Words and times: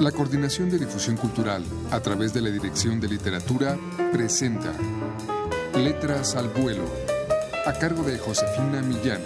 La 0.00 0.12
Coordinación 0.12 0.68
de 0.68 0.78
Difusión 0.78 1.16
Cultural, 1.16 1.64
a 1.90 2.00
través 2.00 2.34
de 2.34 2.42
la 2.42 2.50
Dirección 2.50 3.00
de 3.00 3.08
Literatura, 3.08 3.78
presenta 4.12 4.74
Letras 5.74 6.36
al 6.36 6.48
Vuelo, 6.50 6.84
a 7.64 7.72
cargo 7.72 8.02
de 8.02 8.18
Josefina 8.18 8.82
Millán. 8.82 9.22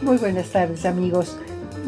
Muy 0.00 0.16
buenas 0.16 0.48
tardes 0.48 0.86
amigos. 0.86 1.36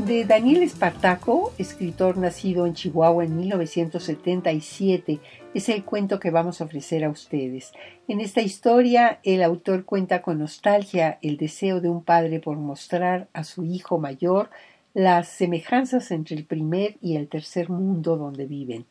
De 0.06 0.26
Daniel 0.26 0.62
Espartaco, 0.62 1.54
escritor 1.56 2.18
nacido 2.18 2.66
en 2.66 2.74
Chihuahua 2.74 3.24
en 3.24 3.36
1977, 3.36 5.18
es 5.54 5.68
el 5.70 5.84
cuento 5.84 6.20
que 6.20 6.30
vamos 6.30 6.60
a 6.60 6.64
ofrecer 6.64 7.04
a 7.04 7.10
ustedes. 7.10 7.72
En 8.06 8.20
esta 8.20 8.42
historia, 8.42 9.20
el 9.22 9.42
autor 9.42 9.86
cuenta 9.86 10.20
con 10.20 10.40
nostalgia 10.40 11.18
el 11.22 11.38
deseo 11.38 11.80
de 11.80 11.88
un 11.88 12.04
padre 12.04 12.38
por 12.38 12.58
mostrar 12.58 13.28
a 13.32 13.44
su 13.44 13.64
hijo 13.64 13.98
mayor 13.98 14.50
las 14.94 15.28
semejanzas 15.28 16.12
entre 16.12 16.36
el 16.36 16.44
primer 16.44 16.96
y 17.02 17.16
el 17.16 17.28
tercer 17.28 17.68
mundo 17.68 18.16
donde 18.16 18.46
viven. 18.46 18.86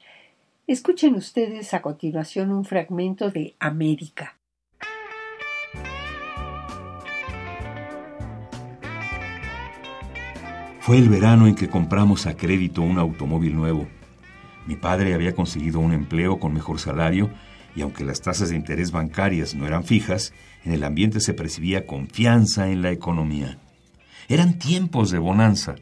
Escuchen 0.67 1.15
ustedes 1.15 1.73
a 1.73 1.81
continuación 1.81 2.51
un 2.51 2.65
fragmento 2.65 3.31
de 3.31 3.55
América. 3.57 4.37
Fue 10.81 10.97
el 10.97 11.07
verano 11.07 11.47
en 11.47 11.55
que 11.55 11.69
compramos 11.69 12.27
a 12.27 12.35
crédito 12.35 12.81
un 12.81 12.99
automóvil 12.99 13.55
nuevo. 13.55 13.87
Mi 14.67 14.75
padre 14.75 15.13
había 15.13 15.33
conseguido 15.33 15.79
un 15.79 15.93
empleo 15.93 16.37
con 16.37 16.53
mejor 16.53 16.79
salario 16.79 17.29
y 17.77 17.81
aunque 17.81 18.03
las 18.03 18.21
tasas 18.21 18.49
de 18.49 18.57
interés 18.57 18.91
bancarias 18.91 19.55
no 19.55 19.65
eran 19.65 19.85
fijas, 19.85 20.33
en 20.65 20.73
el 20.73 20.83
ambiente 20.83 21.21
se 21.21 21.33
percibía 21.33 21.87
confianza 21.87 22.69
en 22.69 22.81
la 22.81 22.91
economía. 22.91 23.57
Eran 24.27 24.59
tiempos 24.59 25.09
de 25.09 25.19
bonanza. 25.19 25.75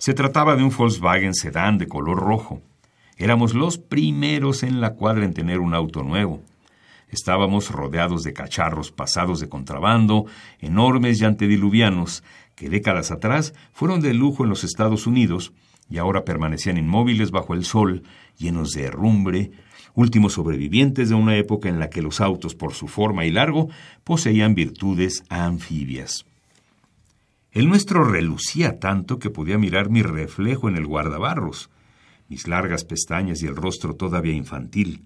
Se 0.00 0.14
trataba 0.14 0.56
de 0.56 0.62
un 0.62 0.70
Volkswagen 0.70 1.34
sedán 1.34 1.76
de 1.76 1.86
color 1.86 2.20
rojo. 2.20 2.62
Éramos 3.18 3.52
los 3.52 3.76
primeros 3.76 4.62
en 4.62 4.80
la 4.80 4.94
cuadra 4.94 5.26
en 5.26 5.34
tener 5.34 5.58
un 5.58 5.74
auto 5.74 6.02
nuevo. 6.02 6.40
Estábamos 7.10 7.70
rodeados 7.70 8.22
de 8.22 8.32
cacharros 8.32 8.92
pasados 8.92 9.40
de 9.40 9.50
contrabando, 9.50 10.24
enormes 10.58 11.20
y 11.20 11.26
antediluvianos, 11.26 12.24
que 12.54 12.70
décadas 12.70 13.10
atrás 13.10 13.52
fueron 13.74 14.00
de 14.00 14.14
lujo 14.14 14.42
en 14.42 14.48
los 14.48 14.64
Estados 14.64 15.06
Unidos 15.06 15.52
y 15.90 15.98
ahora 15.98 16.24
permanecían 16.24 16.78
inmóviles 16.78 17.30
bajo 17.30 17.52
el 17.52 17.66
sol, 17.66 18.02
llenos 18.38 18.70
de 18.70 18.84
herrumbre, 18.84 19.50
últimos 19.92 20.32
sobrevivientes 20.32 21.10
de 21.10 21.14
una 21.14 21.36
época 21.36 21.68
en 21.68 21.78
la 21.78 21.90
que 21.90 22.00
los 22.00 22.22
autos, 22.22 22.54
por 22.54 22.72
su 22.72 22.88
forma 22.88 23.26
y 23.26 23.32
largo, 23.32 23.68
poseían 24.02 24.54
virtudes 24.54 25.24
anfibias. 25.28 26.24
El 27.52 27.68
nuestro 27.68 28.04
relucía 28.04 28.78
tanto 28.78 29.18
que 29.18 29.28
podía 29.28 29.58
mirar 29.58 29.90
mi 29.90 30.02
reflejo 30.02 30.68
en 30.68 30.76
el 30.76 30.86
guardabarros, 30.86 31.68
mis 32.28 32.46
largas 32.46 32.84
pestañas 32.84 33.42
y 33.42 33.46
el 33.46 33.56
rostro 33.56 33.94
todavía 33.94 34.34
infantil. 34.34 35.02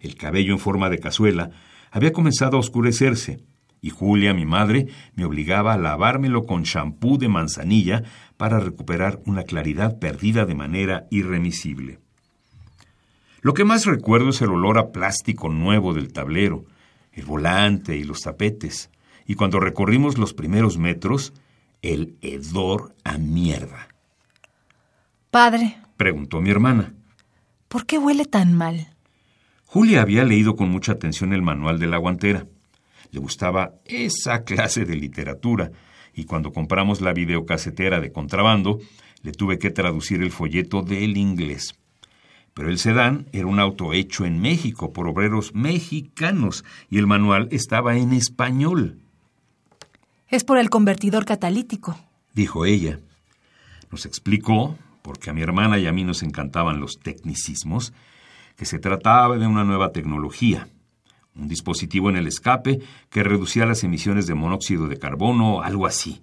El 0.00 0.16
cabello 0.16 0.52
en 0.52 0.58
forma 0.58 0.90
de 0.90 0.98
cazuela 0.98 1.50
había 1.90 2.12
comenzado 2.12 2.58
a 2.58 2.60
oscurecerse, 2.60 3.40
y 3.80 3.88
Julia, 3.88 4.34
mi 4.34 4.44
madre, 4.44 4.86
me 5.14 5.24
obligaba 5.24 5.72
a 5.72 5.78
lavármelo 5.78 6.44
con 6.44 6.62
champú 6.62 7.16
de 7.16 7.28
manzanilla 7.28 8.02
para 8.36 8.60
recuperar 8.60 9.20
una 9.24 9.44
claridad 9.44 9.98
perdida 9.98 10.44
de 10.44 10.54
manera 10.54 11.06
irremisible. 11.10 11.98
Lo 13.40 13.54
que 13.54 13.64
más 13.64 13.86
recuerdo 13.86 14.28
es 14.28 14.42
el 14.42 14.50
olor 14.50 14.78
a 14.78 14.92
plástico 14.92 15.48
nuevo 15.48 15.94
del 15.94 16.12
tablero, 16.12 16.64
el 17.12 17.24
volante 17.24 17.96
y 17.96 18.04
los 18.04 18.20
tapetes, 18.20 18.90
y 19.26 19.34
cuando 19.36 19.58
recorrimos 19.58 20.18
los 20.18 20.34
primeros 20.34 20.78
metros, 20.78 21.32
el 21.82 22.16
hedor 22.22 22.94
a 23.04 23.18
mierda. 23.18 23.88
Padre, 25.30 25.78
preguntó 25.96 26.40
mi 26.40 26.50
hermana. 26.50 26.94
¿Por 27.68 27.86
qué 27.86 27.98
huele 27.98 28.24
tan 28.24 28.54
mal? 28.54 28.94
Julia 29.66 30.02
había 30.02 30.24
leído 30.24 30.54
con 30.56 30.68
mucha 30.68 30.92
atención 30.92 31.32
el 31.32 31.42
manual 31.42 31.78
de 31.78 31.86
la 31.86 31.96
guantera. 31.96 32.46
Le 33.10 33.18
gustaba 33.18 33.74
esa 33.84 34.44
clase 34.44 34.84
de 34.84 34.96
literatura, 34.96 35.72
y 36.14 36.24
cuando 36.24 36.52
compramos 36.52 37.00
la 37.00 37.12
videocasetera 37.12 38.00
de 38.00 38.12
contrabando, 38.12 38.78
le 39.22 39.32
tuve 39.32 39.58
que 39.58 39.70
traducir 39.70 40.22
el 40.22 40.30
folleto 40.30 40.82
del 40.82 41.16
inglés. 41.16 41.74
Pero 42.54 42.68
el 42.68 42.78
sedán 42.78 43.26
era 43.32 43.46
un 43.46 43.58
auto 43.58 43.92
hecho 43.92 44.26
en 44.26 44.40
México 44.40 44.92
por 44.92 45.08
obreros 45.08 45.54
mexicanos 45.54 46.64
y 46.90 46.98
el 46.98 47.06
manual 47.06 47.48
estaba 47.50 47.96
en 47.96 48.12
español. 48.12 49.01
Es 50.32 50.44
por 50.44 50.56
el 50.56 50.70
convertidor 50.70 51.26
catalítico, 51.26 51.94
dijo 52.32 52.64
ella. 52.64 52.98
Nos 53.90 54.06
explicó, 54.06 54.78
porque 55.02 55.28
a 55.28 55.34
mi 55.34 55.42
hermana 55.42 55.78
y 55.78 55.86
a 55.86 55.92
mí 55.92 56.04
nos 56.04 56.22
encantaban 56.22 56.80
los 56.80 56.98
tecnicismos, 57.00 57.92
que 58.56 58.64
se 58.64 58.78
trataba 58.78 59.36
de 59.36 59.46
una 59.46 59.62
nueva 59.62 59.92
tecnología, 59.92 60.68
un 61.36 61.48
dispositivo 61.48 62.08
en 62.08 62.16
el 62.16 62.26
escape 62.26 62.80
que 63.10 63.22
reducía 63.22 63.66
las 63.66 63.84
emisiones 63.84 64.26
de 64.26 64.34
monóxido 64.34 64.88
de 64.88 64.98
carbono, 64.98 65.60
algo 65.60 65.86
así. 65.86 66.22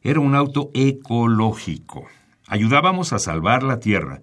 Era 0.00 0.20
un 0.20 0.34
auto 0.34 0.70
ecológico. 0.72 2.06
Ayudábamos 2.46 3.12
a 3.12 3.18
salvar 3.18 3.64
la 3.64 3.80
Tierra. 3.80 4.22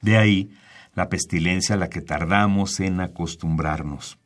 De 0.00 0.16
ahí 0.16 0.50
la 0.96 1.08
pestilencia 1.08 1.76
a 1.76 1.78
la 1.78 1.88
que 1.88 2.00
tardamos 2.00 2.80
en 2.80 2.98
acostumbrarnos. 2.98 4.18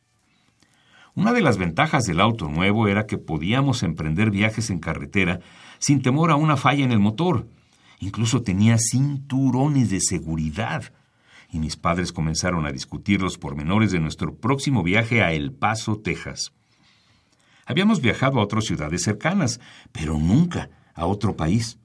Una 1.15 1.35
de 1.35 1.43
las 1.43 1.59
ventajas 1.59 2.05
del 2.05 2.21
auto 2.21 2.49
nuevo 2.49 2.89
era 2.89 3.07
que 3.07 3.19
podíamos 3.19 3.83
emprender 3.83 4.31
viajes 4.31 4.71
en 4.71 4.79
carretera 4.79 5.41
sin 5.79 6.01
temor 6.01 6.31
a 6.31 6.37
una 6.37 6.57
falla 6.57 6.85
en 6.85 6.93
el 6.93 7.01
motor. 7.01 7.47
Incluso 8.01 8.41
tenía 8.41 8.79
cinturones 8.79 9.91
de 9.91 10.01
seguridad. 10.01 10.85
Y 11.51 11.59
mis 11.59 11.77
padres 11.77 12.13
comenzaron 12.13 12.65
a 12.65 12.73
discutir 12.73 13.21
los 13.21 13.37
pormenores 13.37 13.93
de 13.93 14.01
nuestro 14.01 14.35
próximo 14.35 14.83
viaje 14.83 15.23
a 15.23 15.33
El 15.33 15.53
Paso, 15.53 15.99
Texas. 15.99 16.53
Habíamos 17.67 18.01
viajado 18.01 18.41
a 18.41 18.45
otras 18.45 18.65
ciudades 18.65 19.03
cercanas, 19.03 19.61
pero 19.93 20.19
nunca 20.19 20.71
a 20.95 21.05
otro 21.05 21.37
país. 21.37 21.79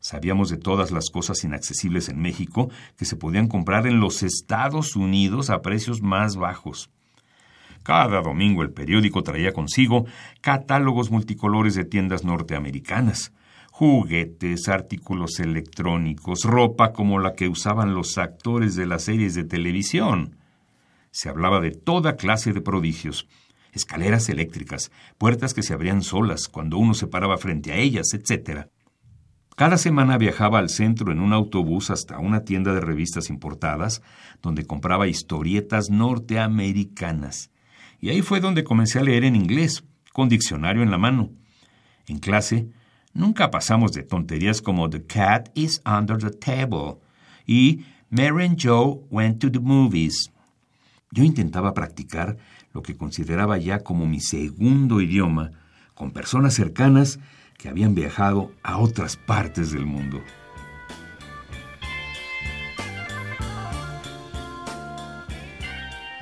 Sabíamos 0.00 0.50
de 0.50 0.58
todas 0.58 0.90
las 0.90 1.08
cosas 1.08 1.42
inaccesibles 1.44 2.10
en 2.10 2.20
México 2.20 2.70
que 2.98 3.06
se 3.06 3.16
podían 3.16 3.48
comprar 3.48 3.86
en 3.86 4.00
los 4.00 4.22
Estados 4.22 4.96
Unidos 4.96 5.48
a 5.48 5.62
precios 5.62 6.02
más 6.02 6.36
bajos. 6.36 6.90
Cada 7.82 8.20
domingo 8.20 8.62
el 8.62 8.72
periódico 8.72 9.22
traía 9.22 9.52
consigo 9.52 10.04
catálogos 10.42 11.10
multicolores 11.10 11.74
de 11.74 11.84
tiendas 11.84 12.24
norteamericanas, 12.24 13.32
juguetes, 13.70 14.68
artículos 14.68 15.40
electrónicos, 15.40 16.44
ropa 16.44 16.92
como 16.92 17.18
la 17.18 17.32
que 17.32 17.48
usaban 17.48 17.94
los 17.94 18.18
actores 18.18 18.74
de 18.76 18.86
las 18.86 19.04
series 19.04 19.34
de 19.34 19.44
televisión. 19.44 20.36
Se 21.10 21.30
hablaba 21.30 21.60
de 21.60 21.70
toda 21.70 22.16
clase 22.16 22.52
de 22.52 22.60
prodigios, 22.60 23.26
escaleras 23.72 24.28
eléctricas, 24.28 24.92
puertas 25.16 25.54
que 25.54 25.62
se 25.62 25.72
abrían 25.72 26.02
solas 26.02 26.48
cuando 26.48 26.76
uno 26.76 26.92
se 26.92 27.06
paraba 27.06 27.38
frente 27.38 27.72
a 27.72 27.76
ellas, 27.76 28.12
etc. 28.12 28.66
Cada 29.56 29.78
semana 29.78 30.18
viajaba 30.18 30.58
al 30.58 30.68
centro 30.68 31.12
en 31.12 31.20
un 31.20 31.32
autobús 31.32 31.90
hasta 31.90 32.18
una 32.18 32.44
tienda 32.44 32.74
de 32.74 32.80
revistas 32.80 33.30
importadas, 33.30 34.02
donde 34.42 34.66
compraba 34.66 35.08
historietas 35.08 35.88
norteamericanas 35.88 37.50
y 38.00 38.10
ahí 38.10 38.22
fue 38.22 38.40
donde 38.40 38.64
comencé 38.64 38.98
a 38.98 39.02
leer 39.02 39.24
en 39.24 39.36
inglés, 39.36 39.84
con 40.12 40.28
diccionario 40.28 40.82
en 40.82 40.90
la 40.90 40.98
mano. 40.98 41.30
En 42.06 42.18
clase, 42.18 42.68
nunca 43.12 43.50
pasamos 43.50 43.92
de 43.92 44.02
tonterías 44.02 44.62
como 44.62 44.88
The 44.88 45.04
cat 45.04 45.50
is 45.54 45.82
under 45.84 46.18
the 46.18 46.30
table 46.30 46.98
y 47.46 47.84
Mary 48.08 48.46
and 48.46 48.58
Joe 48.60 49.00
went 49.10 49.40
to 49.40 49.50
the 49.50 49.60
movies. 49.60 50.32
Yo 51.12 51.24
intentaba 51.24 51.74
practicar 51.74 52.38
lo 52.72 52.82
que 52.82 52.96
consideraba 52.96 53.58
ya 53.58 53.80
como 53.80 54.06
mi 54.06 54.20
segundo 54.20 55.00
idioma 55.00 55.50
con 55.94 56.12
personas 56.12 56.54
cercanas 56.54 57.18
que 57.58 57.68
habían 57.68 57.94
viajado 57.94 58.52
a 58.62 58.78
otras 58.78 59.16
partes 59.16 59.70
del 59.70 59.84
mundo. 59.84 60.22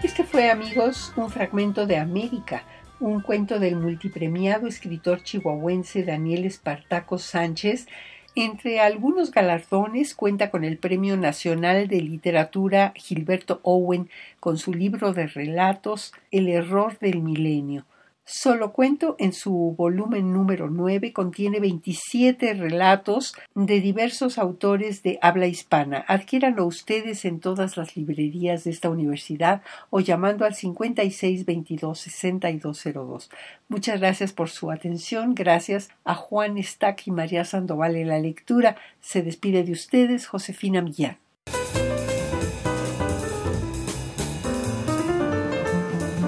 Este 0.01 0.23
fue, 0.23 0.49
amigos, 0.49 1.13
un 1.17 1.29
fragmento 1.29 1.85
de 1.85 1.97
América, 1.97 2.63
un 3.01 3.21
cuento 3.21 3.59
del 3.59 3.75
multipremiado 3.75 4.69
escritor 4.69 5.25
chihuahuense 5.25 6.05
Daniel 6.05 6.45
Espartaco 6.45 7.19
Sánchez. 7.19 7.89
Entre 8.37 8.79
algunos 8.79 9.33
galardones 9.33 10.15
cuenta 10.15 10.53
con 10.53 10.63
el 10.63 10.79
Premio 10.79 11.17
Nacional 11.17 11.89
de 11.89 12.01
Literatura 12.01 12.93
Gilberto 12.95 13.59
Owen 13.65 14.09
con 14.39 14.57
su 14.57 14.73
libro 14.73 15.13
de 15.13 15.27
relatos 15.27 16.13
El 16.31 16.49
error 16.49 16.97
del 17.01 17.21
milenio. 17.21 17.85
Solo 18.31 18.75
Cuento, 18.75 19.17
en 19.19 19.33
su 19.33 19.75
volumen 19.75 20.35
número 20.35 20.69
9, 20.69 21.15
contiene 21.15 21.61
27 21.61 22.53
relatos 22.53 23.35
de 23.55 23.81
diversos 23.81 24.37
autores 24.37 25.03
de 25.03 25.19
habla 25.23 25.47
hispana. 25.47 26.05
Adquiéranlo 26.07 26.67
ustedes 26.67 27.25
en 27.25 27.41
todas 27.41 27.79
las 27.79 27.97
librerías 27.97 28.65
de 28.65 28.71
esta 28.71 28.91
universidad 28.91 29.63
o 29.89 30.01
llamando 30.01 30.45
al 30.45 30.53
5622-6202. 30.53 33.31
Muchas 33.71 33.99
gracias 33.99 34.35
por 34.35 34.51
su 34.51 34.71
atención. 34.71 35.35
Gracias 35.35 35.89
a 36.05 36.15
Juan 36.15 36.63
Stack 36.63 37.07
y 37.07 37.11
María 37.11 37.47
Sandoval 37.47 37.97
en 37.97 38.09
la 38.09 38.19
lectura. 38.19 38.77
Se 39.01 39.23
despide 39.23 39.65
de 39.65 39.73
ustedes 39.73 40.27
Josefina 40.27 40.83
Millán. 40.83 41.17